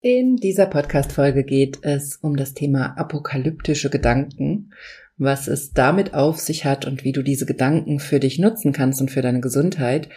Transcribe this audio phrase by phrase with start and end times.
[0.00, 4.72] In dieser Podcast-Folge geht es um das Thema apokalyptische Gedanken,
[5.16, 9.00] was es damit auf sich hat und wie du diese Gedanken für dich nutzen kannst
[9.00, 10.08] und für deine Gesundheit.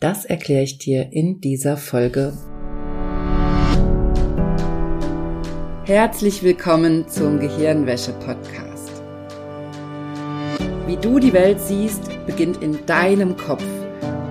[0.00, 2.32] Das erkläre ich dir in dieser Folge.
[5.84, 9.02] Herzlich willkommen zum Gehirnwäsche-Podcast.
[10.86, 13.75] Wie du die Welt siehst, beginnt in deinem Kopf.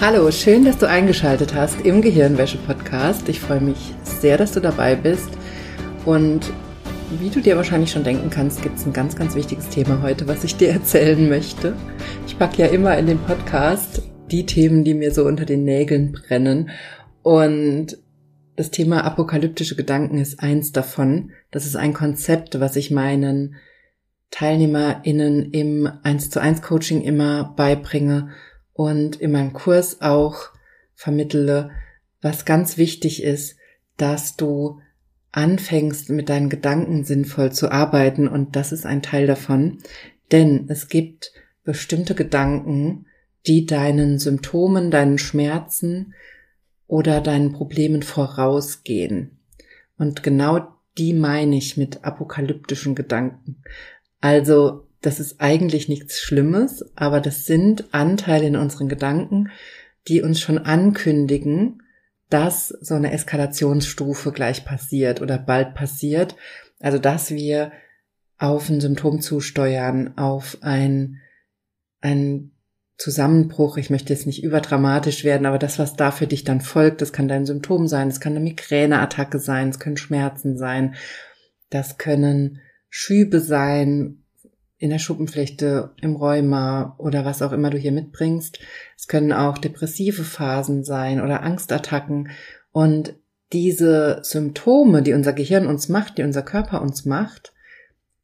[0.00, 3.28] Hallo, schön, dass du eingeschaltet hast im Gehirnwäsche-Podcast.
[3.28, 5.28] Ich freue mich sehr, dass du dabei bist.
[6.04, 6.52] Und
[7.18, 10.28] wie du dir wahrscheinlich schon denken kannst, gibt es ein ganz, ganz wichtiges Thema heute,
[10.28, 11.74] was ich dir erzählen möchte.
[12.28, 16.12] Ich packe ja immer in den Podcast die Themen, die mir so unter den Nägeln
[16.12, 16.70] brennen.
[17.24, 17.98] Und
[18.54, 21.32] das Thema apokalyptische Gedanken ist eins davon.
[21.50, 23.56] Das ist ein Konzept, was ich meinen
[24.30, 28.28] TeilnehmerInnen im 1 zu 1 Coaching immer beibringe
[28.78, 30.50] und in meinem Kurs auch
[30.94, 31.72] vermittle,
[32.22, 33.56] was ganz wichtig ist,
[33.96, 34.80] dass du
[35.32, 39.78] anfängst, mit deinen Gedanken sinnvoll zu arbeiten und das ist ein Teil davon,
[40.30, 41.32] denn es gibt
[41.64, 43.06] bestimmte Gedanken,
[43.48, 46.14] die deinen Symptomen, deinen Schmerzen
[46.86, 49.40] oder deinen Problemen vorausgehen.
[49.98, 53.60] Und genau die meine ich mit apokalyptischen Gedanken.
[54.20, 59.50] Also das ist eigentlich nichts Schlimmes, aber das sind Anteile in unseren Gedanken,
[60.08, 61.82] die uns schon ankündigen,
[62.30, 66.36] dass so eine Eskalationsstufe gleich passiert oder bald passiert.
[66.80, 67.72] Also dass wir
[68.38, 71.18] auf ein Symptom zusteuern, auf ein,
[72.00, 72.52] ein
[72.96, 73.76] Zusammenbruch.
[73.76, 77.12] Ich möchte jetzt nicht überdramatisch werden, aber das, was da für dich dann folgt, das
[77.12, 80.96] kann dein Symptom sein, es kann eine Migräneattacke sein, es können Schmerzen sein,
[81.70, 82.60] das können
[82.90, 84.24] Schübe sein,
[84.78, 88.60] in der Schuppenflechte, im Rheuma oder was auch immer du hier mitbringst.
[88.96, 92.30] Es können auch depressive Phasen sein oder Angstattacken.
[92.70, 93.14] Und
[93.52, 97.52] diese Symptome, die unser Gehirn uns macht, die unser Körper uns macht,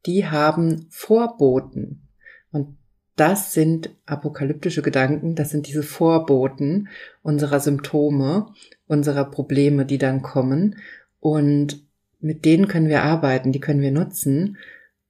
[0.05, 2.07] die haben Vorboten.
[2.51, 2.77] Und
[3.17, 6.87] das sind apokalyptische Gedanken, das sind diese Vorboten
[7.21, 8.47] unserer Symptome,
[8.87, 10.77] unserer Probleme, die dann kommen.
[11.19, 11.83] Und
[12.21, 14.57] mit denen können wir arbeiten, die können wir nutzen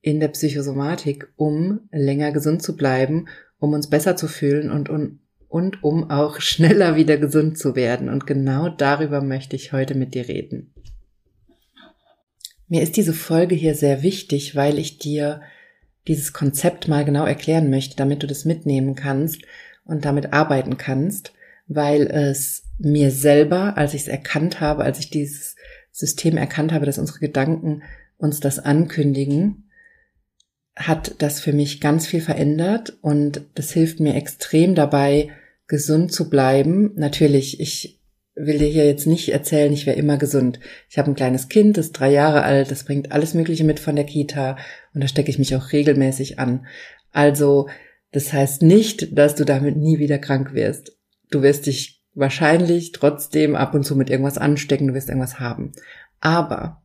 [0.06, 3.28] in der Psychosomatik, um länger gesund zu bleiben,
[3.58, 5.18] um uns besser zu fühlen und, und,
[5.48, 8.08] und um auch schneller wieder gesund zu werden.
[8.10, 10.72] Und genau darüber möchte ich heute mit dir reden.
[12.68, 15.42] Mir ist diese Folge hier sehr wichtig, weil ich dir
[16.08, 19.42] dieses Konzept mal genau erklären möchte, damit du das mitnehmen kannst
[19.86, 21.34] und damit arbeiten kannst,
[21.66, 25.56] weil es mir selber, als ich es erkannt habe, als ich dieses
[25.92, 27.82] System erkannt habe, dass unsere Gedanken
[28.18, 29.65] uns das ankündigen,
[30.76, 35.30] hat das für mich ganz viel verändert und das hilft mir extrem dabei,
[35.68, 36.92] gesund zu bleiben.
[36.96, 38.00] Natürlich, ich
[38.36, 40.60] will dir hier jetzt nicht erzählen, ich wäre immer gesund.
[40.90, 43.80] Ich habe ein kleines Kind, das ist drei Jahre alt, das bringt alles Mögliche mit
[43.80, 44.58] von der Kita
[44.94, 46.66] und da stecke ich mich auch regelmäßig an.
[47.12, 47.70] Also,
[48.12, 50.98] das heißt nicht, dass du damit nie wieder krank wirst.
[51.32, 55.72] Du wirst dich wahrscheinlich trotzdem ab und zu mit irgendwas anstecken, du wirst irgendwas haben.
[56.20, 56.84] Aber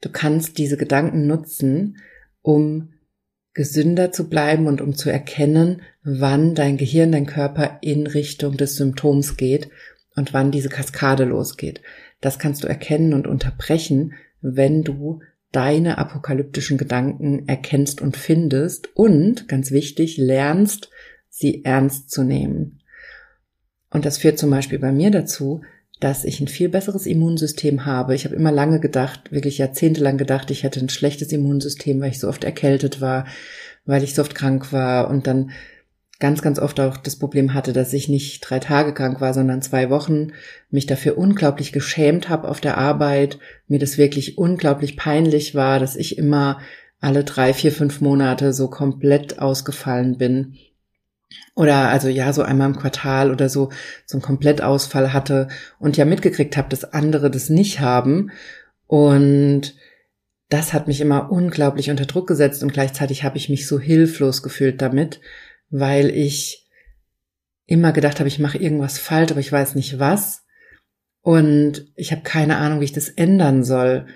[0.00, 1.98] du kannst diese Gedanken nutzen,
[2.42, 2.91] um
[3.54, 8.76] gesünder zu bleiben und um zu erkennen, wann dein Gehirn, dein Körper in Richtung des
[8.76, 9.68] Symptoms geht
[10.16, 11.82] und wann diese Kaskade losgeht.
[12.20, 15.20] Das kannst du erkennen und unterbrechen, wenn du
[15.50, 20.90] deine apokalyptischen Gedanken erkennst und findest und, ganz wichtig, lernst,
[21.28, 22.80] sie ernst zu nehmen.
[23.90, 25.60] Und das führt zum Beispiel bei mir dazu,
[26.02, 28.14] dass ich ein viel besseres Immunsystem habe.
[28.14, 32.18] Ich habe immer lange gedacht, wirklich jahrzehntelang gedacht, ich hätte ein schlechtes Immunsystem, weil ich
[32.18, 33.26] so oft erkältet war,
[33.84, 35.52] weil ich so oft krank war und dann
[36.18, 39.62] ganz, ganz oft auch das Problem hatte, dass ich nicht drei Tage krank war, sondern
[39.62, 40.32] zwei Wochen,
[40.70, 43.38] mich dafür unglaublich geschämt habe auf der Arbeit,
[43.68, 46.58] mir das wirklich unglaublich peinlich war, dass ich immer
[47.00, 50.56] alle drei, vier, fünf Monate so komplett ausgefallen bin
[51.54, 53.70] oder also ja, so einmal im Quartal oder so,
[54.06, 55.48] so einen Komplettausfall hatte
[55.78, 58.30] und ja mitgekriegt habe, dass andere das nicht haben.
[58.86, 59.74] Und
[60.48, 64.42] das hat mich immer unglaublich unter Druck gesetzt und gleichzeitig habe ich mich so hilflos
[64.42, 65.20] gefühlt damit,
[65.70, 66.68] weil ich
[67.66, 70.44] immer gedacht habe, ich mache irgendwas falsch, aber ich weiß nicht was.
[71.22, 74.06] Und ich habe keine Ahnung, wie ich das ändern soll.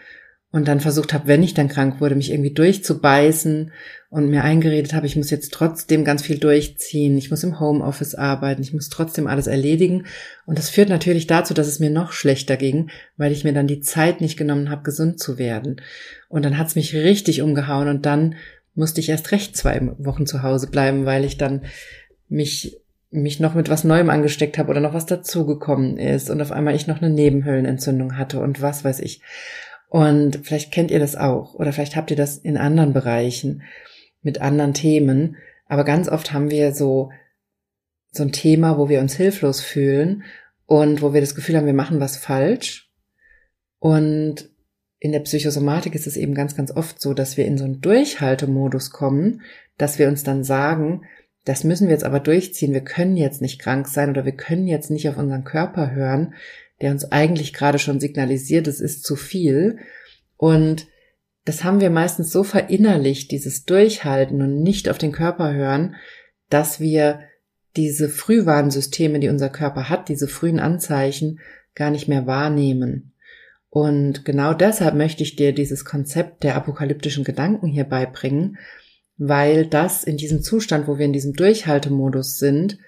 [0.57, 3.73] Und dann versucht habe, wenn ich dann krank wurde, mich irgendwie durchzubeißen
[4.09, 8.15] und mir eingeredet habe, ich muss jetzt trotzdem ganz viel durchziehen, ich muss im Homeoffice
[8.15, 10.07] arbeiten, ich muss trotzdem alles erledigen.
[10.47, 12.89] Und das führt natürlich dazu, dass es mir noch schlechter ging,
[13.19, 15.83] weil ich mir dann die Zeit nicht genommen habe, gesund zu werden.
[16.31, 18.37] Und dann hat es mich richtig umgehauen und dann
[18.75, 21.67] musste ich erst recht zwei Wochen zu Hause bleiben, weil ich dann
[22.31, 22.79] mich
[23.11, 26.75] mich noch mit was Neuem angesteckt habe oder noch was dazugekommen ist und auf einmal
[26.75, 29.21] ich noch eine Nebenhöhlenentzündung hatte und was weiß ich.
[29.89, 33.63] Und vielleicht kennt ihr das auch oder vielleicht habt ihr das in anderen Bereichen
[34.23, 35.37] mit anderen Themen.
[35.67, 37.11] Aber ganz oft haben wir so,
[38.11, 40.25] so ein Thema, wo wir uns hilflos fühlen
[40.67, 42.91] und wo wir das Gefühl haben, wir machen was falsch.
[43.79, 44.51] Und
[44.99, 47.81] in der Psychosomatik ist es eben ganz, ganz oft so, dass wir in so einen
[47.81, 49.43] Durchhaltemodus kommen,
[49.79, 51.03] dass wir uns dann sagen,
[51.45, 52.73] das müssen wir jetzt aber durchziehen.
[52.73, 56.35] Wir können jetzt nicht krank sein oder wir können jetzt nicht auf unseren Körper hören,
[56.81, 59.79] der uns eigentlich gerade schon signalisiert, es ist zu viel.
[60.37, 60.87] Und
[61.45, 65.95] das haben wir meistens so verinnerlicht, dieses Durchhalten und nicht auf den Körper hören,
[66.51, 67.21] dass wir
[67.77, 71.41] diese Frühwarnsysteme, die unser Körper hat, diese frühen Anzeichen
[71.75, 73.13] gar nicht mehr wahrnehmen.
[73.69, 78.59] Und genau deshalb möchte ich dir dieses Konzept der apokalyptischen Gedanken hier beibringen,
[79.19, 82.79] weil das in diesem Zustand, wo wir in diesem Durchhaltemodus sind,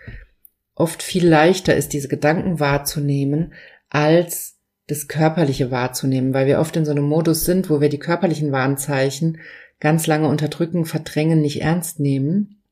[0.74, 3.52] oft viel leichter ist, diese Gedanken wahrzunehmen,
[3.90, 4.56] als
[4.86, 8.52] das Körperliche wahrzunehmen, weil wir oft in so einem Modus sind, wo wir die körperlichen
[8.52, 9.38] Warnzeichen
[9.80, 12.62] ganz lange unterdrücken, verdrängen, nicht ernst nehmen,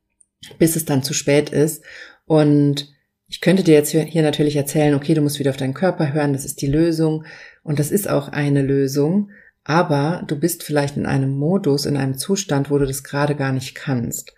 [0.58, 1.84] bis es dann zu spät ist.
[2.24, 2.92] Und
[3.28, 6.32] ich könnte dir jetzt hier natürlich erzählen, okay, du musst wieder auf deinen Körper hören,
[6.32, 7.24] das ist die Lösung.
[7.62, 9.30] Und das ist auch eine Lösung.
[9.64, 13.52] Aber du bist vielleicht in einem Modus, in einem Zustand, wo du das gerade gar
[13.52, 14.34] nicht kannst.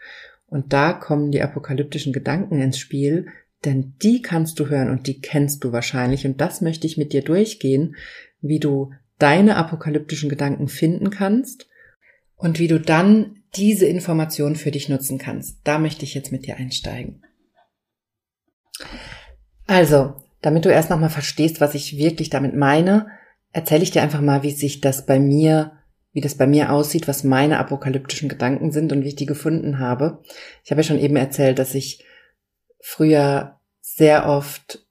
[0.46, 3.26] Und da kommen die apokalyptischen Gedanken ins Spiel,
[3.64, 6.26] denn die kannst du hören und die kennst du wahrscheinlich.
[6.26, 7.96] Und das möchte ich mit dir durchgehen,
[8.40, 11.66] wie du deine apokalyptischen Gedanken finden kannst
[12.36, 15.58] und wie du dann diese Information für dich nutzen kannst.
[15.64, 17.22] Da möchte ich jetzt mit dir einsteigen.
[19.66, 23.08] Also, damit du erst nochmal verstehst, was ich wirklich damit meine,
[23.52, 25.72] erzähle ich dir einfach mal, wie sich das bei mir,
[26.12, 29.78] wie das bei mir aussieht, was meine apokalyptischen Gedanken sind und wie ich die gefunden
[29.78, 30.22] habe.
[30.64, 32.04] Ich habe ja schon eben erzählt, dass ich
[32.80, 34.86] früher sehr oft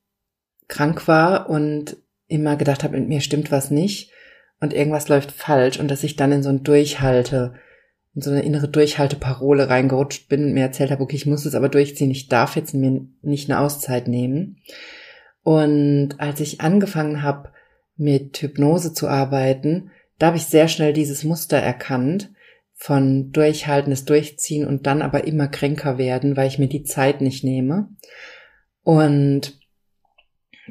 [0.67, 1.97] krank war und
[2.27, 4.11] immer gedacht habe, mit mir stimmt was nicht
[4.59, 7.53] und irgendwas läuft falsch und dass ich dann in so ein Durchhalte,
[8.15, 11.55] in so eine innere Durchhalteparole reingerutscht bin und mir erzählt habe, okay, ich muss es
[11.55, 14.57] aber durchziehen, ich darf jetzt mir nicht eine Auszeit nehmen.
[15.43, 17.51] Und als ich angefangen habe,
[17.95, 22.31] mit Hypnose zu arbeiten, da habe ich sehr schnell dieses Muster erkannt
[22.79, 27.43] von durchhaltendes Durchziehen und dann aber immer kränker werden, weil ich mir die Zeit nicht
[27.43, 27.89] nehme.
[28.83, 29.59] Und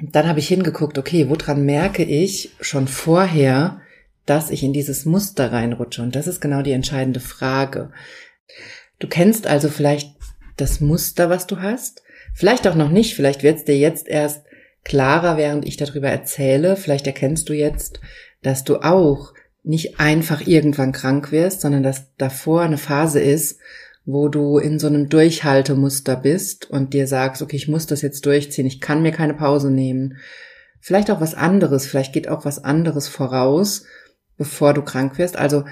[0.00, 3.80] dann habe ich hingeguckt, okay, woran merke ich schon vorher,
[4.24, 6.00] dass ich in dieses Muster reinrutsche?
[6.00, 7.90] Und das ist genau die entscheidende Frage.
[9.00, 10.14] Du kennst also vielleicht
[10.56, 12.02] das Muster, was du hast.
[12.34, 13.14] Vielleicht auch noch nicht.
[13.14, 14.44] Vielleicht wird es dir jetzt erst
[14.84, 16.76] klarer, während ich darüber erzähle.
[16.76, 18.00] Vielleicht erkennst du jetzt,
[18.42, 19.32] dass du auch
[19.66, 23.58] nicht einfach irgendwann krank wirst, sondern dass davor eine Phase ist,
[24.04, 28.24] wo du in so einem Durchhaltemuster bist und dir sagst, okay, ich muss das jetzt
[28.24, 30.18] durchziehen, ich kann mir keine Pause nehmen.
[30.80, 33.84] Vielleicht auch was anderes, vielleicht geht auch was anderes voraus,
[34.36, 35.36] bevor du krank wirst.
[35.36, 35.64] Also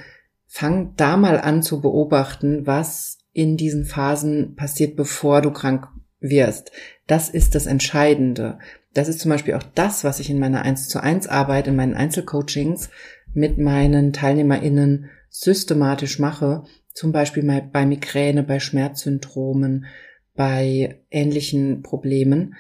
[0.48, 5.86] fang da mal an zu beobachten, was in diesen Phasen passiert, bevor du krank
[6.18, 6.72] wirst.
[7.06, 8.58] Das ist das Entscheidende.
[8.92, 11.76] Das ist zum Beispiel auch das, was ich in meiner 1 zu 1 Arbeit, in
[11.76, 12.90] meinen Einzelcoachings
[13.34, 16.64] mit meinen TeilnehmerInnen systematisch mache.
[16.92, 19.86] Zum Beispiel bei Migräne, bei Schmerzsyndromen,
[20.34, 22.54] bei ähnlichen Problemen,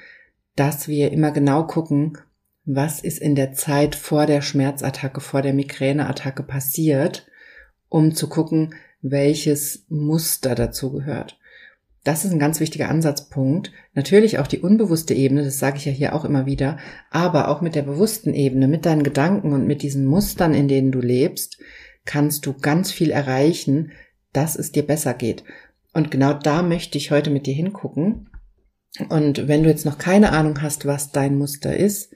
[0.56, 2.18] dass wir immer genau gucken,
[2.64, 7.26] was ist in der Zeit vor der Schmerzattacke, vor der Migräneattacke passiert,
[7.88, 11.38] um zu gucken, welches Muster dazu gehört.
[12.04, 13.72] Das ist ein ganz wichtiger Ansatzpunkt.
[13.94, 16.78] Natürlich auch die unbewusste Ebene, das sage ich ja hier auch immer wieder,
[17.10, 20.92] aber auch mit der bewussten Ebene, mit deinen Gedanken und mit diesen Mustern, in denen
[20.92, 21.58] du lebst,
[22.04, 23.92] kannst du ganz viel erreichen,
[24.34, 25.44] dass es dir besser geht.
[25.94, 28.28] Und genau da möchte ich heute mit dir hingucken.
[29.08, 32.12] Und wenn du jetzt noch keine Ahnung hast, was dein Muster ist,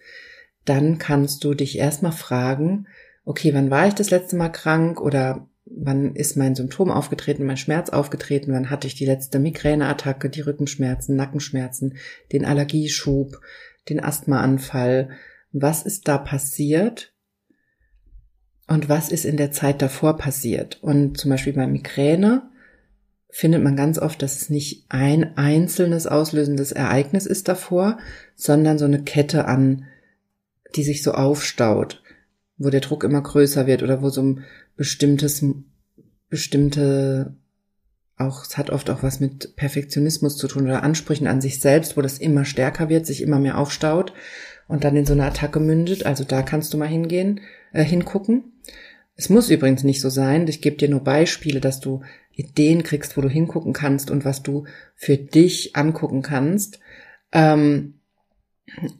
[0.67, 2.87] dann kannst du dich erstmal fragen,
[3.25, 7.57] okay, wann war ich das letzte Mal krank oder wann ist mein Symptom aufgetreten, mein
[7.57, 11.97] Schmerz aufgetreten, wann hatte ich die letzte Migräneattacke, die Rückenschmerzen, Nackenschmerzen,
[12.33, 13.41] den Allergieschub,
[13.89, 15.11] den Asthmaanfall,
[15.53, 17.13] was ist da passiert?
[18.67, 20.79] Und was ist in der Zeit davor passiert.
[20.83, 22.51] Und zum Beispiel bei Migräne
[23.31, 27.99] findet man ganz oft, dass es nicht ein einzelnes auslösendes Ereignis ist davor,
[28.37, 29.87] sondern so eine Kette an
[30.75, 32.03] die sich so aufstaut,
[32.57, 34.45] wo der Druck immer größer wird oder wo so ein
[34.79, 35.45] bestimmtes,
[36.31, 37.35] bestimmte,
[38.17, 41.97] auch, es hat oft auch was mit Perfektionismus zu tun oder Ansprüchen an sich selbst,
[41.97, 44.15] wo das immer stärker wird, sich immer mehr aufstaut
[44.69, 46.07] und dann in so eine Attacke mündet.
[46.07, 47.41] Also da kannst du mal hingehen,
[47.73, 48.53] äh, hingucken.
[49.17, 50.47] Es muss übrigens nicht so sein.
[50.47, 54.45] Ich gebe dir nur Beispiele, dass du Ideen kriegst, wo du hingucken kannst und was
[54.45, 56.79] du für dich angucken kannst.
[57.33, 57.95] Ähm,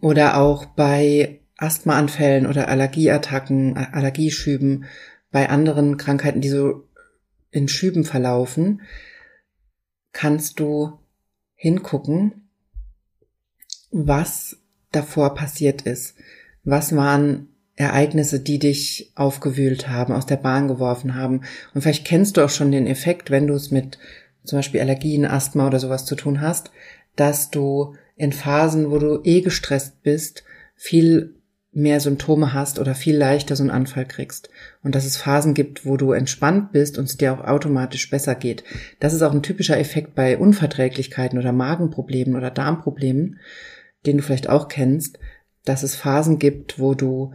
[0.01, 4.87] oder auch bei Asthmaanfällen oder Allergieattacken, Allergieschüben,
[5.31, 6.85] bei anderen Krankheiten, die so
[7.51, 8.83] in Schüben verlaufen,
[10.13, 10.99] kannst du
[11.55, 12.49] hingucken,
[13.91, 14.59] was
[14.93, 16.17] davor passiert ist.
[16.65, 21.43] Was waren Ereignisse, die dich aufgewühlt haben, aus der Bahn geworfen haben.
[21.75, 23.99] Und vielleicht kennst du auch schon den Effekt, wenn du es mit
[24.45, 26.73] zum Beispiel Allergien, Asthma oder sowas zu tun hast,
[27.15, 30.43] dass du in Phasen, wo du eh gestresst bist,
[30.75, 31.37] viel
[31.73, 34.49] mehr Symptome hast oder viel leichter so einen Anfall kriegst.
[34.83, 38.35] Und dass es Phasen gibt, wo du entspannt bist und es dir auch automatisch besser
[38.35, 38.65] geht.
[39.01, 43.39] Das ist auch ein typischer Effekt bei Unverträglichkeiten oder Magenproblemen oder Darmproblemen,
[44.07, 45.19] den du vielleicht auch kennst,
[45.65, 47.35] dass es Phasen gibt, wo du,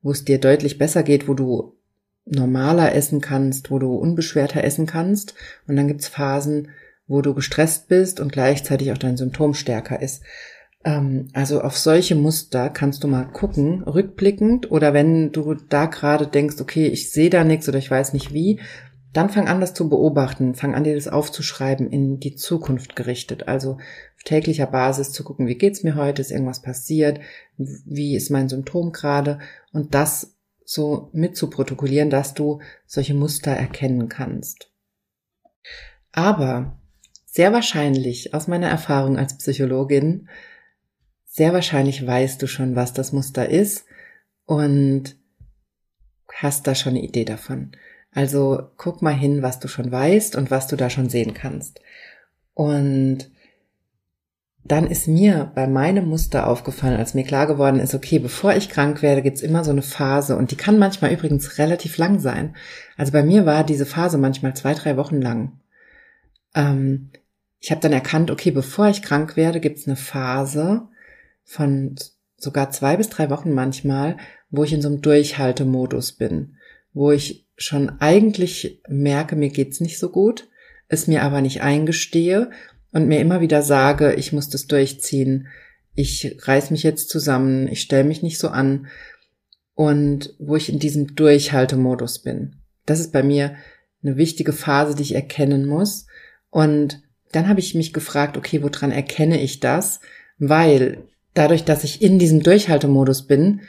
[0.00, 1.76] wo es dir deutlich besser geht, wo du
[2.24, 5.34] normaler essen kannst, wo du unbeschwerter essen kannst.
[5.66, 6.68] Und dann gibt's Phasen,
[7.08, 10.22] wo du gestresst bist und gleichzeitig auch dein Symptom stärker ist.
[10.84, 16.26] Ähm, also auf solche Muster kannst du mal gucken, rückblickend oder wenn du da gerade
[16.26, 18.60] denkst, okay, ich sehe da nichts oder ich weiß nicht wie,
[19.12, 23.46] dann fang an, das zu beobachten, fang an, dir das aufzuschreiben, in die Zukunft gerichtet.
[23.46, 27.20] Also auf täglicher Basis zu gucken, wie geht's mir heute, ist irgendwas passiert,
[27.58, 29.38] wie ist mein Symptom gerade
[29.72, 34.70] und das so mitzuprotokollieren, dass du solche Muster erkennen kannst.
[36.12, 36.78] Aber
[37.26, 40.28] sehr wahrscheinlich, aus meiner Erfahrung als Psychologin,
[41.32, 43.86] sehr wahrscheinlich weißt du schon, was das Muster ist
[44.44, 45.16] und
[46.30, 47.72] hast da schon eine Idee davon.
[48.12, 51.80] Also guck mal hin, was du schon weißt und was du da schon sehen kannst.
[52.52, 53.30] Und
[54.62, 58.68] dann ist mir bei meinem Muster aufgefallen, als mir klar geworden ist, okay, bevor ich
[58.68, 62.54] krank werde, gibt's immer so eine Phase und die kann manchmal übrigens relativ lang sein.
[62.98, 65.60] Also bei mir war diese Phase manchmal zwei, drei Wochen lang.
[66.54, 67.10] Ähm,
[67.58, 70.88] ich habe dann erkannt, okay, bevor ich krank werde, gibt's eine Phase
[71.44, 71.96] von
[72.36, 74.16] sogar zwei bis drei Wochen manchmal,
[74.50, 76.56] wo ich in so einem Durchhaltemodus bin,
[76.92, 80.48] wo ich schon eigentlich merke, mir geht's nicht so gut,
[80.88, 82.50] es mir aber nicht eingestehe
[82.90, 85.48] und mir immer wieder sage, ich muss das durchziehen,
[85.94, 88.88] ich reiß mich jetzt zusammen, ich stelle mich nicht so an
[89.74, 92.56] und wo ich in diesem Durchhaltemodus bin.
[92.86, 93.54] Das ist bei mir
[94.02, 96.06] eine wichtige Phase, die ich erkennen muss
[96.50, 100.00] und dann habe ich mich gefragt, okay, woran erkenne ich das?
[100.38, 103.62] Weil dadurch, dass ich in diesem Durchhaltemodus bin,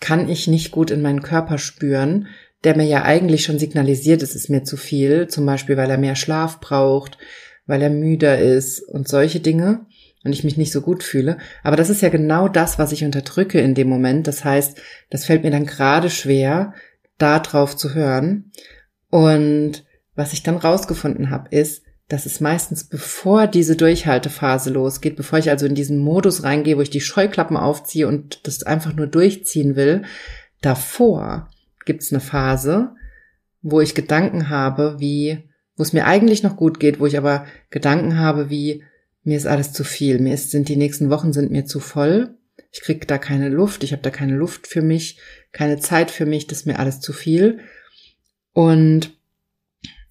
[0.00, 2.28] kann ich nicht gut in meinen Körper spüren,
[2.64, 5.98] der mir ja eigentlich schon signalisiert, es ist mir zu viel, zum Beispiel, weil er
[5.98, 7.18] mehr Schlaf braucht,
[7.66, 9.86] weil er müder ist und solche Dinge
[10.24, 11.36] und ich mich nicht so gut fühle.
[11.62, 14.26] Aber das ist ja genau das, was ich unterdrücke in dem Moment.
[14.26, 14.80] Das heißt,
[15.10, 16.74] das fällt mir dann gerade schwer,
[17.18, 18.50] da drauf zu hören.
[19.10, 19.84] Und
[20.14, 25.50] was ich dann rausgefunden habe, ist, dass es meistens bevor diese Durchhaltephase losgeht, bevor ich
[25.50, 29.74] also in diesen Modus reingehe, wo ich die Scheuklappen aufziehe und das einfach nur durchziehen
[29.74, 30.02] will,
[30.60, 31.48] davor
[31.86, 32.94] gibt es eine Phase,
[33.62, 35.44] wo ich Gedanken habe, wie,
[35.76, 38.84] wo es mir eigentlich noch gut geht, wo ich aber Gedanken habe, wie,
[39.22, 42.36] mir ist alles zu viel, mir ist, sind die nächsten Wochen sind mir zu voll,
[42.70, 45.18] ich krieg da keine Luft, ich habe da keine Luft für mich,
[45.52, 47.60] keine Zeit für mich, das ist mir alles zu viel.
[48.52, 49.13] Und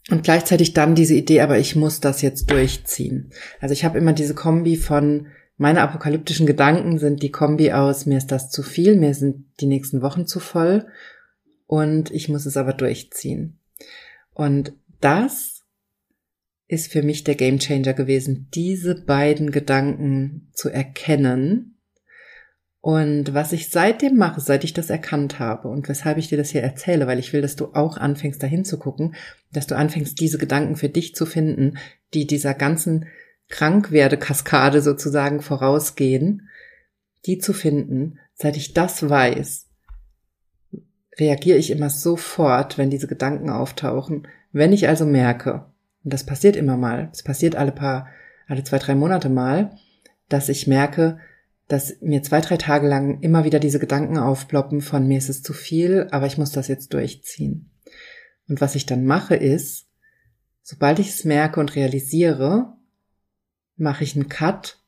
[0.09, 3.31] und gleichzeitig dann diese Idee, aber ich muss das jetzt durchziehen.
[3.59, 8.17] Also ich habe immer diese Kombi von meine apokalyptischen Gedanken sind die Kombi aus, mir
[8.17, 10.87] ist das zu viel, mir sind die nächsten Wochen zu voll
[11.67, 13.59] und ich muss es aber durchziehen.
[14.33, 15.63] Und das
[16.67, 21.72] ist für mich der Gamechanger gewesen, diese beiden Gedanken zu erkennen
[22.85, 26.49] und was ich seitdem mache, seit ich das erkannt habe und weshalb ich dir das
[26.49, 29.15] hier erzähle, weil ich will, dass du auch anfängst, dahin zu gucken,
[29.53, 31.77] dass du anfängst, diese Gedanken für dich zu finden,
[32.13, 33.05] die dieser ganzen
[33.47, 36.49] Krankwerde-Kaskade sozusagen vorausgehen,
[37.25, 39.69] die zu finden, seit ich das weiß,
[41.17, 44.27] reagiere ich immer sofort, wenn diese Gedanken auftauchen.
[44.51, 45.67] Wenn ich also merke,
[46.03, 48.09] und das passiert immer mal, es passiert alle paar,
[48.45, 49.71] alle zwei, drei Monate mal,
[50.27, 51.17] dass ich merke,
[51.73, 55.41] dass mir zwei, drei Tage lang immer wieder diese Gedanken aufploppen von mir ist es
[55.41, 57.71] zu viel, aber ich muss das jetzt durchziehen.
[58.47, 59.87] Und was ich dann mache ist,
[60.61, 62.73] sobald ich es merke und realisiere,
[63.75, 64.83] mache ich einen Cut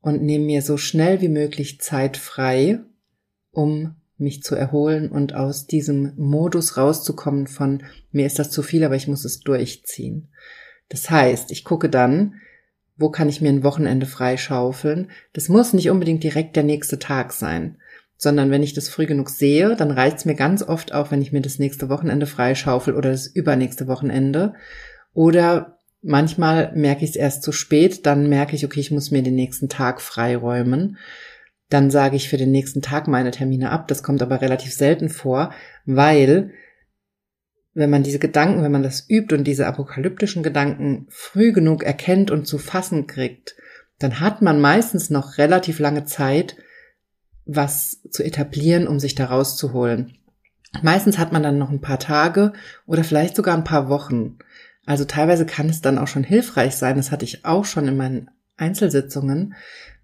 [0.00, 2.78] und nehme mir so schnell wie möglich Zeit frei,
[3.50, 7.82] um mich zu erholen und aus diesem Modus rauszukommen von
[8.12, 10.28] mir ist das zu viel, aber ich muss es durchziehen.
[10.90, 12.36] Das heißt, ich gucke dann,
[13.00, 15.10] wo kann ich mir ein Wochenende freischaufeln.
[15.32, 17.76] Das muss nicht unbedingt direkt der nächste Tag sein,
[18.18, 21.22] sondern wenn ich das früh genug sehe, dann reicht es mir ganz oft auch, wenn
[21.22, 24.52] ich mir das nächste Wochenende freischaufel oder das übernächste Wochenende.
[25.14, 29.22] Oder manchmal merke ich es erst zu spät, dann merke ich, okay, ich muss mir
[29.22, 30.98] den nächsten Tag freiräumen.
[31.70, 33.88] Dann sage ich für den nächsten Tag meine Termine ab.
[33.88, 35.54] Das kommt aber relativ selten vor,
[35.86, 36.52] weil
[37.72, 42.30] wenn man diese Gedanken, wenn man das übt und diese apokalyptischen Gedanken früh genug erkennt
[42.30, 43.54] und zu fassen kriegt,
[43.98, 46.56] dann hat man meistens noch relativ lange Zeit,
[47.44, 50.16] was zu etablieren, um sich da rauszuholen.
[50.82, 52.52] Meistens hat man dann noch ein paar Tage
[52.86, 54.38] oder vielleicht sogar ein paar Wochen.
[54.86, 57.96] Also teilweise kann es dann auch schon hilfreich sein, das hatte ich auch schon in
[57.96, 59.54] meinen Einzelsitzungen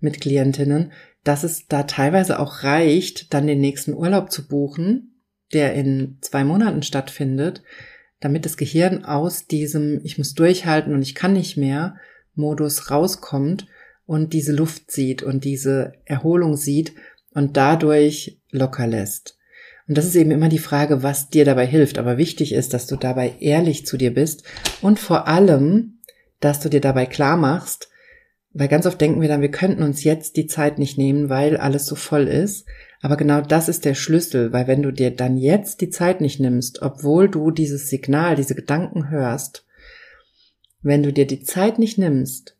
[0.00, 0.92] mit Klientinnen,
[1.24, 5.15] dass es da teilweise auch reicht, dann den nächsten Urlaub zu buchen,
[5.56, 7.62] der in zwei Monaten stattfindet,
[8.20, 11.96] damit das Gehirn aus diesem Ich muss durchhalten und ich kann nicht mehr
[12.34, 13.66] Modus rauskommt
[14.04, 16.92] und diese Luft sieht und diese Erholung sieht
[17.32, 19.38] und dadurch locker lässt.
[19.88, 21.96] Und das ist eben immer die Frage, was dir dabei hilft.
[21.96, 24.44] Aber wichtig ist, dass du dabei ehrlich zu dir bist
[24.82, 26.00] und vor allem,
[26.40, 27.88] dass du dir dabei klar machst,
[28.52, 31.56] weil ganz oft denken wir dann, wir könnten uns jetzt die Zeit nicht nehmen, weil
[31.56, 32.66] alles so voll ist.
[33.00, 36.40] Aber genau das ist der Schlüssel, weil wenn du dir dann jetzt die Zeit nicht
[36.40, 39.64] nimmst, obwohl du dieses Signal, diese Gedanken hörst,
[40.82, 42.56] wenn du dir die Zeit nicht nimmst,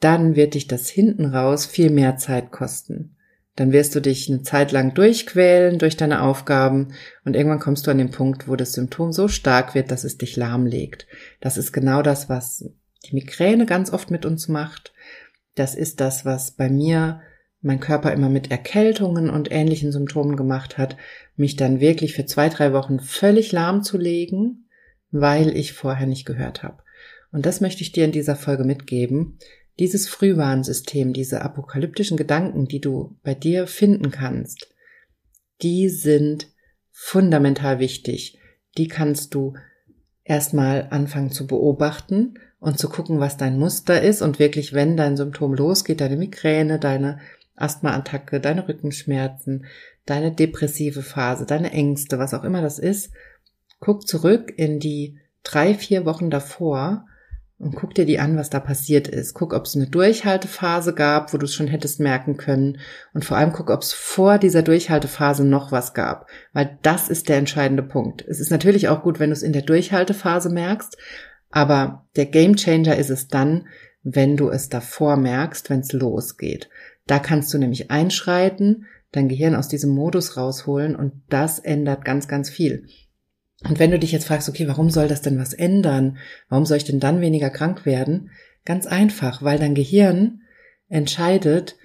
[0.00, 3.16] dann wird dich das hinten raus viel mehr Zeit kosten.
[3.54, 7.90] Dann wirst du dich eine Zeit lang durchquälen durch deine Aufgaben und irgendwann kommst du
[7.90, 11.06] an den Punkt, wo das Symptom so stark wird, dass es dich lahmlegt.
[11.40, 12.64] Das ist genau das, was
[13.04, 14.92] die Migräne ganz oft mit uns macht
[15.54, 17.20] das ist das, was bei mir
[17.62, 20.96] mein Körper immer mit Erkältungen und ähnlichen Symptomen gemacht hat,
[21.36, 24.68] mich dann wirklich für zwei, drei Wochen völlig lahmzulegen,
[25.12, 26.82] weil ich vorher nicht gehört habe.
[27.30, 29.38] Und das möchte ich dir in dieser Folge mitgeben.
[29.78, 34.68] Dieses Frühwarnsystem, diese apokalyptischen Gedanken, die du bei dir finden kannst,
[35.62, 36.48] die sind
[36.90, 38.38] fundamental wichtig.
[38.76, 39.54] Die kannst du
[40.24, 45.16] erstmal anfangen zu beobachten und zu gucken, was dein Muster ist und wirklich, wenn dein
[45.16, 47.18] Symptom losgeht, deine Migräne, deine
[47.56, 49.66] Asthmaattacke, deine Rückenschmerzen,
[50.06, 53.12] deine depressive Phase, deine Ängste, was auch immer das ist,
[53.80, 57.06] guck zurück in die drei, vier Wochen davor
[57.62, 59.34] und guck dir die an, was da passiert ist.
[59.34, 62.78] Guck, ob es eine Durchhaltephase gab, wo du es schon hättest merken können.
[63.14, 66.26] Und vor allem guck, ob es vor dieser Durchhaltephase noch was gab.
[66.52, 68.24] Weil das ist der entscheidende Punkt.
[68.26, 70.96] Es ist natürlich auch gut, wenn du es in der Durchhaltephase merkst,
[71.50, 73.68] aber der Gamechanger ist es dann,
[74.02, 76.68] wenn du es davor merkst, wenn es losgeht.
[77.06, 82.28] Da kannst du nämlich einschreiten, dein Gehirn aus diesem Modus rausholen und das ändert ganz,
[82.28, 82.86] ganz viel.
[83.68, 86.18] Und wenn du dich jetzt fragst, okay, warum soll das denn was ändern?
[86.48, 88.30] Warum soll ich denn dann weniger krank werden?
[88.64, 90.42] Ganz einfach, weil dein Gehirn
[90.88, 91.76] entscheidet,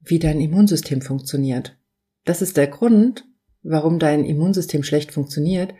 [0.00, 1.76] wie dein Immunsystem funktioniert.
[2.24, 3.26] Das ist der Grund,
[3.62, 5.74] warum dein Immunsystem schlecht funktioniert.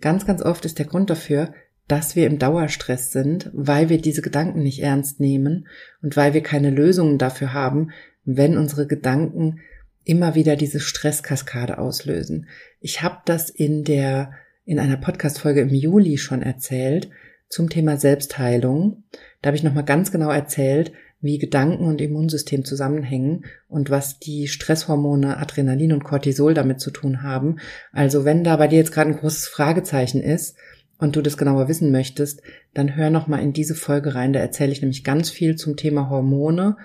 [0.00, 1.52] Ganz, ganz oft ist der Grund dafür,
[1.88, 5.68] dass wir im Dauerstress sind, weil wir diese Gedanken nicht ernst nehmen
[6.02, 7.90] und weil wir keine Lösungen dafür haben,
[8.26, 9.60] wenn unsere Gedanken
[10.04, 12.48] immer wieder diese Stresskaskade auslösen.
[12.80, 14.32] Ich habe das in der
[14.64, 17.08] in einer Podcast-Folge im Juli schon erzählt
[17.48, 19.04] zum Thema Selbstheilung.
[19.40, 24.48] Da habe ich nochmal ganz genau erzählt, wie Gedanken und Immunsystem zusammenhängen und was die
[24.48, 27.56] Stresshormone Adrenalin und Cortisol damit zu tun haben.
[27.92, 30.56] Also wenn da bei dir jetzt gerade ein großes Fragezeichen ist,
[30.98, 32.42] und du das genauer wissen möchtest,
[32.74, 34.32] dann hör noch mal in diese Folge rein.
[34.32, 36.76] Da erzähle ich nämlich ganz viel zum Thema Hormone,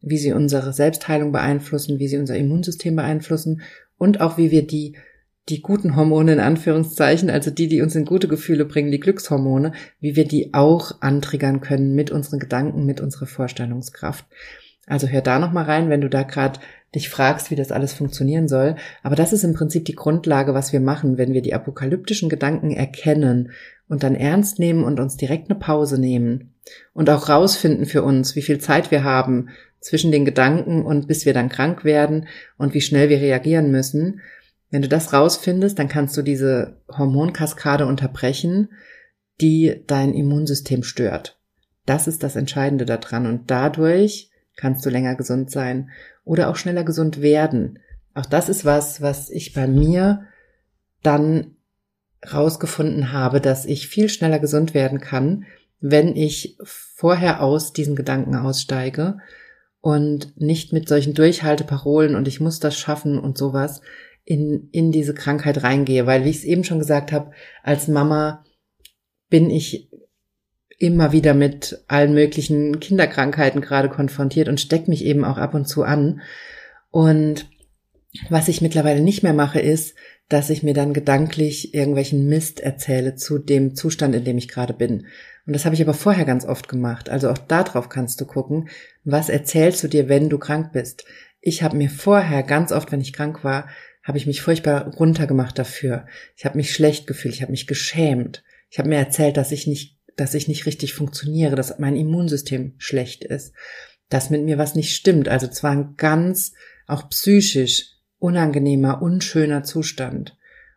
[0.00, 3.62] wie sie unsere Selbstheilung beeinflussen, wie sie unser Immunsystem beeinflussen
[3.98, 4.96] und auch wie wir die
[5.48, 9.72] die guten Hormone in Anführungszeichen, also die, die uns in gute Gefühle bringen, die Glückshormone,
[9.98, 14.26] wie wir die auch antriggern können mit unseren Gedanken, mit unserer Vorstellungskraft.
[14.86, 16.60] Also hör da noch mal rein, wenn du da gerade
[16.94, 18.76] dich fragst, wie das alles funktionieren soll.
[19.02, 22.70] Aber das ist im Prinzip die Grundlage, was wir machen, wenn wir die apokalyptischen Gedanken
[22.70, 23.50] erkennen
[23.90, 26.54] und dann ernst nehmen und uns direkt eine Pause nehmen
[26.94, 29.48] und auch rausfinden für uns, wie viel Zeit wir haben
[29.80, 34.20] zwischen den Gedanken und bis wir dann krank werden und wie schnell wir reagieren müssen.
[34.70, 38.68] Wenn du das rausfindest, dann kannst du diese Hormonkaskade unterbrechen,
[39.40, 41.40] die dein Immunsystem stört.
[41.84, 45.90] Das ist das Entscheidende daran und dadurch kannst du länger gesund sein
[46.24, 47.80] oder auch schneller gesund werden.
[48.14, 50.26] Auch das ist was, was ich bei mir
[51.02, 51.56] dann
[52.32, 55.46] rausgefunden habe, dass ich viel schneller gesund werden kann,
[55.80, 59.18] wenn ich vorher aus diesen Gedanken aussteige
[59.80, 63.80] und nicht mit solchen Durchhalteparolen und ich muss das schaffen und sowas
[64.24, 66.06] in, in diese Krankheit reingehe.
[66.06, 68.44] Weil, wie ich es eben schon gesagt habe, als Mama
[69.30, 69.90] bin ich
[70.78, 75.66] immer wieder mit allen möglichen Kinderkrankheiten gerade konfrontiert und stecke mich eben auch ab und
[75.66, 76.20] zu an.
[76.90, 77.46] Und
[78.28, 79.94] was ich mittlerweile nicht mehr mache, ist,
[80.28, 84.72] dass ich mir dann gedanklich irgendwelchen Mist erzähle zu dem Zustand, in dem ich gerade
[84.72, 85.06] bin.
[85.46, 87.08] Und das habe ich aber vorher ganz oft gemacht.
[87.08, 88.68] Also auch darauf kannst du gucken,
[89.04, 91.04] was erzählst du dir, wenn du krank bist.
[91.40, 93.68] Ich habe mir vorher ganz oft, wenn ich krank war,
[94.02, 96.06] habe ich mich furchtbar runtergemacht dafür.
[96.36, 98.42] Ich habe mich schlecht gefühlt, ich habe mich geschämt.
[98.70, 102.74] Ich habe mir erzählt, dass ich nicht, dass ich nicht richtig funktioniere, dass mein Immunsystem
[102.78, 103.52] schlecht ist,
[104.08, 105.28] dass mit mir was nicht stimmt.
[105.28, 106.52] Also zwar ein ganz
[106.86, 110.36] auch psychisch unangenehmer, unschöner Zustand.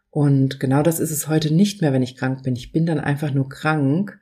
[0.10, 2.56] Und genau das ist es heute nicht mehr, wenn ich krank bin.
[2.56, 4.20] Ich bin dann einfach nur krank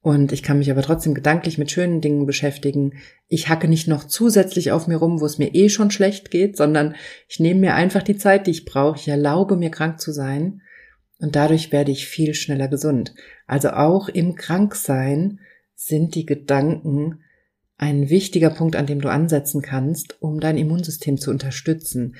[0.00, 2.92] und ich kann mich aber trotzdem gedanklich mit schönen Dingen beschäftigen.
[3.26, 6.56] Ich hacke nicht noch zusätzlich auf mir rum, wo es mir eh schon schlecht geht,
[6.56, 6.94] sondern
[7.26, 8.98] ich nehme mir einfach die Zeit, die ich brauche.
[8.98, 10.60] Ich erlaube mir krank zu sein
[11.20, 13.14] und dadurch werde ich viel schneller gesund.
[13.46, 15.40] Also auch im Kranksein
[15.74, 17.20] sind die Gedanken
[17.76, 22.16] ein wichtiger Punkt, an dem du ansetzen kannst, um dein Immunsystem zu unterstützen.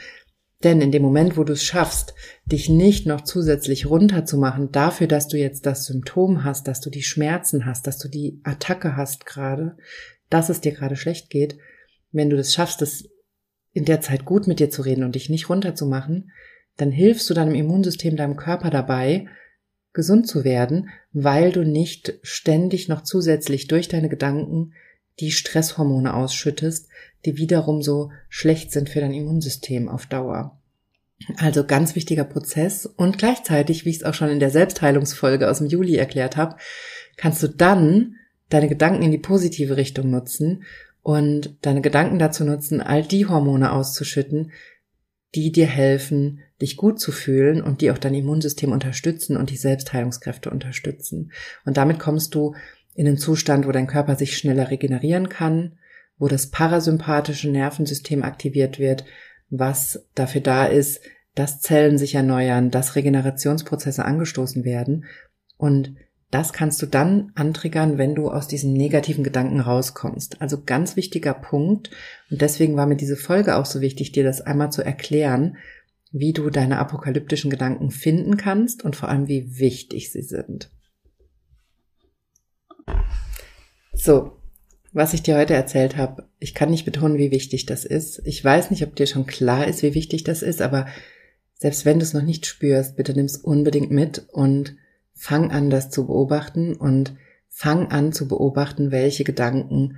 [0.62, 2.14] Denn in dem Moment, wo du es schaffst,
[2.47, 7.03] dich nicht noch zusätzlich runterzumachen dafür, dass du jetzt das Symptom hast, dass du die
[7.03, 9.77] Schmerzen hast, dass du die Attacke hast gerade,
[10.31, 11.59] dass es dir gerade schlecht geht,
[12.12, 13.11] wenn du das schaffst, es
[13.73, 16.31] in der Zeit gut mit dir zu reden und dich nicht runterzumachen,
[16.77, 19.27] dann hilfst du deinem Immunsystem, deinem Körper dabei,
[19.93, 24.73] gesund zu werden, weil du nicht ständig noch zusätzlich durch deine Gedanken
[25.20, 26.88] die Stresshormone ausschüttest,
[27.24, 30.61] die wiederum so schlecht sind für dein Immunsystem auf Dauer.
[31.37, 35.59] Also ganz wichtiger Prozess und gleichzeitig, wie ich es auch schon in der Selbstheilungsfolge aus
[35.59, 36.57] dem Juli erklärt habe,
[37.16, 38.16] kannst du dann
[38.48, 40.64] deine Gedanken in die positive Richtung nutzen
[41.03, 44.53] und deine Gedanken dazu nutzen, all die Hormone auszuschütten,
[45.35, 49.57] die dir helfen, dich gut zu fühlen und die auch dein Immunsystem unterstützen und die
[49.57, 51.33] Selbstheilungskräfte unterstützen.
[51.64, 52.55] Und damit kommst du
[52.94, 55.78] in einen Zustand, wo dein Körper sich schneller regenerieren kann,
[56.18, 59.04] wo das parasympathische Nervensystem aktiviert wird,
[59.50, 61.00] was dafür da ist,
[61.35, 65.04] dass Zellen sich erneuern, dass Regenerationsprozesse angestoßen werden.
[65.57, 65.96] Und
[66.30, 70.40] das kannst du dann antriggern, wenn du aus diesen negativen Gedanken rauskommst.
[70.40, 71.90] Also ganz wichtiger Punkt.
[72.30, 75.57] Und deswegen war mir diese Folge auch so wichtig, dir das einmal zu erklären,
[76.11, 80.70] wie du deine apokalyptischen Gedanken finden kannst und vor allem, wie wichtig sie sind.
[84.05, 84.37] So,
[84.93, 88.21] was ich dir heute erzählt habe, ich kann nicht betonen, wie wichtig das ist.
[88.27, 90.87] Ich weiß nicht, ob dir schon klar ist, wie wichtig das ist, aber
[91.55, 94.77] selbst wenn du es noch nicht spürst, bitte nimm es unbedingt mit und
[95.14, 97.17] fang an, das zu beobachten und
[97.49, 99.97] fang an zu beobachten, welche Gedanken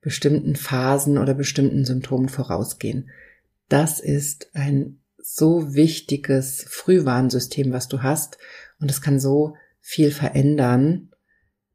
[0.00, 3.08] bestimmten Phasen oder bestimmten Symptomen vorausgehen.
[3.68, 8.36] Das ist ein so wichtiges Frühwarnsystem, was du hast
[8.80, 11.13] und es kann so viel verändern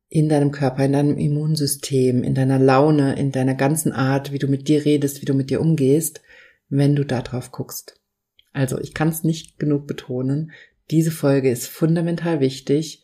[0.10, 4.48] in deinem Körper, in deinem Immunsystem, in deiner Laune, in deiner ganzen Art, wie du
[4.48, 6.22] mit dir redest, wie du mit dir umgehst,
[6.68, 8.00] wenn du da drauf guckst.
[8.52, 10.52] Also, ich kann es nicht genug betonen.
[10.90, 13.04] Diese Folge ist fundamental wichtig.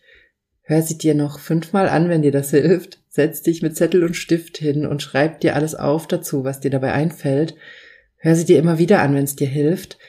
[0.64, 3.00] Hör sie dir noch fünfmal an, wenn dir das hilft.
[3.08, 6.72] Setz dich mit Zettel und Stift hin und schreib dir alles auf dazu, was dir
[6.72, 7.56] dabei einfällt.
[8.18, 10.00] Hör sie dir immer wieder an, wenn es dir hilft.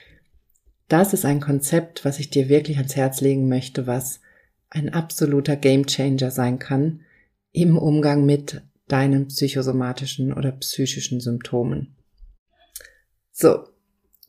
[0.87, 4.21] Das ist ein Konzept, was ich dir wirklich ans Herz legen möchte, was
[4.69, 7.01] ein absoluter Gamechanger sein kann
[7.51, 11.95] im Umgang mit deinen psychosomatischen oder psychischen Symptomen.
[13.31, 13.67] So,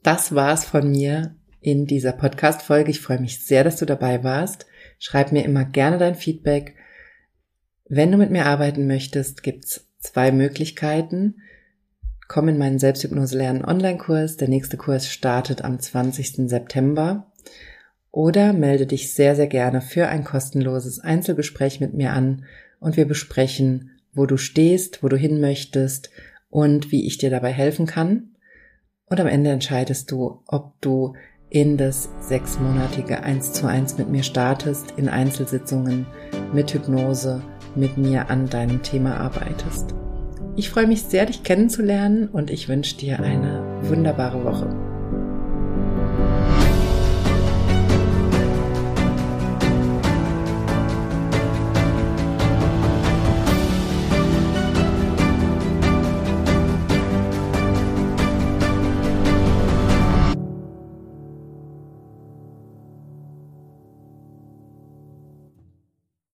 [0.02, 2.90] das war's von mir in dieser Podcast-Folge.
[2.90, 4.66] Ich freue mich sehr, dass du dabei warst.
[4.98, 6.74] Schreib mir immer gerne dein Feedback.
[7.88, 11.36] Wenn du mit mir arbeiten möchtest, gibt's zwei Möglichkeiten.
[12.28, 14.36] Komm in meinen Selbsthypnose lernen Online-Kurs.
[14.36, 16.48] Der nächste Kurs startet am 20.
[16.48, 17.27] September
[18.10, 22.44] oder melde dich sehr, sehr gerne für ein kostenloses Einzelgespräch mit mir an
[22.80, 26.10] und wir besprechen, wo du stehst, wo du hin möchtest
[26.50, 28.34] und wie ich dir dabei helfen kann.
[29.06, 31.14] Und am Ende entscheidest du, ob du
[31.50, 36.06] in das sechsmonatige 1 zu 1 mit mir startest, in Einzelsitzungen
[36.52, 37.42] mit Hypnose
[37.74, 39.94] mit mir an deinem Thema arbeitest.
[40.56, 44.87] Ich freue mich sehr, dich kennenzulernen und ich wünsche dir eine wunderbare Woche.